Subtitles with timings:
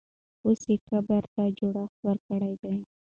[0.45, 2.75] اوس یې قبر ته جوړښت ورکړی دی.